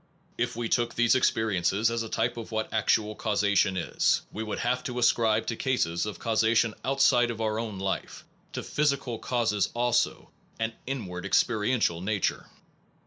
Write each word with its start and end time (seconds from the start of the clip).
If 0.35 0.55
we 0.55 0.67
took 0.67 0.95
these 0.95 1.13
experiences 1.13 1.91
as 1.91 2.01
the 2.01 2.09
type 2.09 2.35
of 2.35 2.51
what 2.51 2.73
actual 2.73 3.13
causation 3.15 3.77
is, 3.77 4.23
we 4.31 4.43
should 4.43 4.57
have 4.57 4.83
to 4.85 4.97
as 4.97 5.11
cribe 5.13 5.45
to 5.45 5.55
cases 5.55 6.07
of 6.07 6.17
causation 6.17 6.73
outside 6.83 7.29
of 7.29 7.39
our 7.39 7.59
own 7.59 7.77
life, 7.77 8.25
to 8.53 8.63
physical 8.63 9.19
cases 9.19 9.69
also, 9.75 10.31
an 10.59 10.73
inwardly 10.87 11.29
experi 11.29 11.69
ential 11.75 12.01
nature. 12.03 12.47